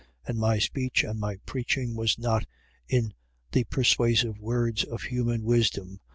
2:4. 0.23 0.29
And 0.29 0.37
my 0.39 0.57
speech 0.57 1.03
and 1.03 1.19
my 1.19 1.35
preaching 1.45 1.93
was 1.95 2.17
not 2.17 2.47
in 2.87 3.13
the 3.51 3.65
persuasive 3.65 4.39
words 4.39 4.83
of 4.83 5.03
human 5.03 5.43
wisdom. 5.43 5.99